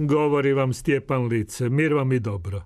[0.00, 2.62] Govori vam Stjepan Lice, mir vam i dobro.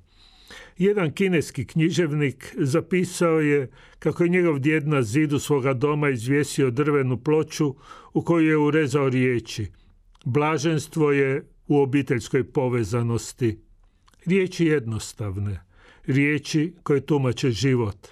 [0.79, 7.17] Jedan kineski književnik zapisao je kako je njegov djed na zidu svoga doma izvjesio drvenu
[7.17, 7.75] ploču
[8.13, 9.67] u koju je urezao riječi.
[10.25, 13.59] Blaženstvo je u obiteljskoj povezanosti.
[14.27, 15.65] Riječi jednostavne,
[16.07, 18.09] riječi koje tumače život.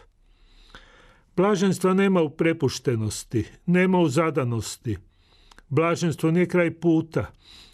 [1.37, 4.97] Blaženstva nema u prepuštenosti, nema u zadanosti.
[5.69, 7.33] Blaženstvo nije kraj puta,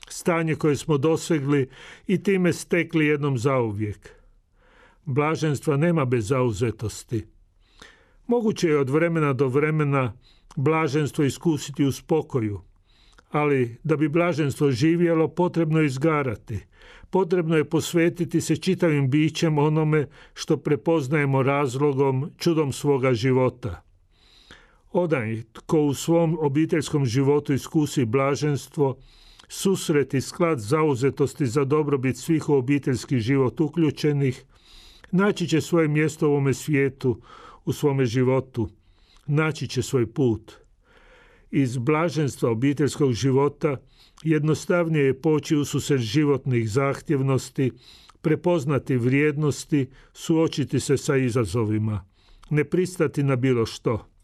[0.08, 1.68] stanje koje smo dosegli
[2.06, 4.10] i time stekli jednom zauvijek.
[5.04, 7.26] Blaženstva nema bez zauzetosti.
[8.26, 10.12] Moguće je od vremena do vremena
[10.56, 12.60] blaženstvo iskusiti u spokoju,
[13.30, 16.60] ali da bi blaženstvo živjelo potrebno je izgarati.
[17.10, 23.82] Potrebno je posvetiti se čitavim bićem onome što prepoznajemo razlogom, čudom svoga života.
[24.92, 28.96] Onaj tko u svom obiteljskom životu iskusi blaženstvo,
[29.48, 34.44] susret i sklad zauzetosti za dobrobit svih u obiteljski život uključenih,
[35.10, 37.20] naći će svoje mjesto u ovome svijetu,
[37.64, 38.68] u svome životu,
[39.26, 40.52] naći će svoj put.
[41.50, 43.76] Iz blaženstva obiteljskog života
[44.22, 47.70] jednostavnije je poći u susret životnih zahtjevnosti,
[48.20, 52.04] prepoznati vrijednosti, suočiti se sa izazovima,
[52.50, 54.15] ne pristati na bilo što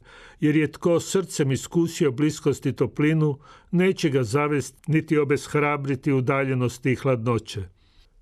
[0.42, 3.38] jer je tko srcem iskusio bliskost i toplinu,
[3.70, 7.62] neće ga zavesti niti obeshrabriti udaljenosti i hladnoće.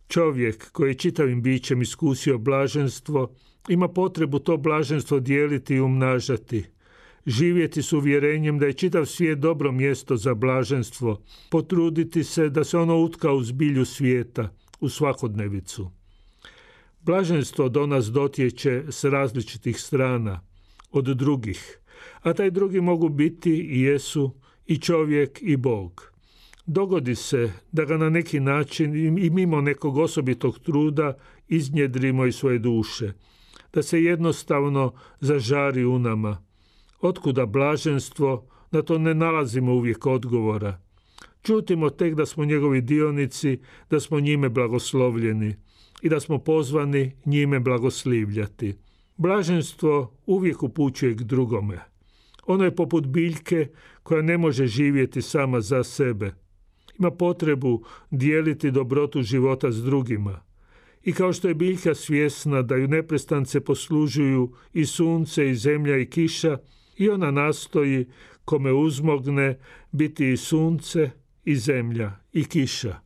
[0.08, 3.34] Čovjek koji je čitavim bićem iskusio blaženstvo,
[3.68, 6.64] ima potrebu to blaženstvo dijeliti i umnažati.
[7.26, 12.78] Živjeti s uvjerenjem da je čitav svijet dobro mjesto za blaženstvo, potruditi se da se
[12.78, 15.90] ono utka u zbilju svijeta, u svakodnevicu.
[17.00, 20.40] Blaženstvo do nas dotječe s različitih strana,
[20.90, 21.80] od drugih,
[22.22, 24.30] a taj drugi mogu biti i jesu
[24.66, 26.12] i čovjek i Bog.
[26.66, 31.16] Dogodi se da ga na neki način i mimo nekog osobitog truda
[31.48, 33.12] iznjedrimo iz svoje duše,
[33.74, 36.44] da se jednostavno zažari u nama.
[37.00, 40.80] Otkuda blaženstvo, da to ne nalazimo uvijek odgovora.
[41.42, 43.58] Čutimo tek da smo njegovi dionici,
[43.90, 45.54] da smo njime blagoslovljeni
[46.02, 48.74] i da smo pozvani njime blagoslivljati.
[49.16, 51.89] Blaženstvo uvijek upućuje k drugome.
[52.50, 53.68] Ono je poput biljke
[54.02, 56.34] koja ne može živjeti sama za sebe.
[56.98, 60.40] Ima potrebu dijeliti dobrotu života s drugima.
[61.02, 66.06] I kao što je biljka svjesna da ju neprestance poslužuju i sunce i zemlja i
[66.06, 66.58] kiša,
[66.96, 68.06] i ona nastoji
[68.44, 69.58] kome uzmogne
[69.92, 71.10] biti i sunce
[71.44, 72.98] i zemlja i kiša.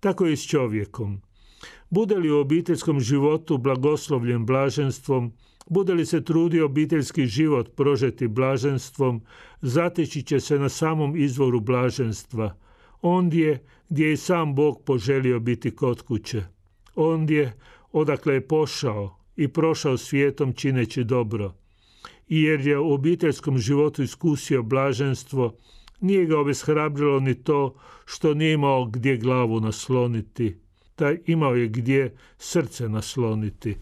[0.00, 1.20] Tako i s čovjekom.
[1.90, 5.32] Bude li u obiteljskom životu blagoslovljen blaženstvom,
[5.66, 9.22] bude li se trudio obiteljski život prožeti blaženstvom,
[9.62, 12.56] zateći će se na samom izvoru blaženstva,
[13.02, 16.42] ondje gdje je sam Bog poželio biti kod kuće.
[16.94, 17.52] Ondje
[17.92, 21.54] odakle je pošao i prošao svijetom čineći dobro.
[22.28, 25.56] I jer je u obiteljskom životu iskusio blaženstvo,
[26.00, 30.56] nije ga obeshrabrilo ni to što nije imao gdje glavu nasloniti,
[30.94, 33.76] taj imao je gdje srce nasloniti.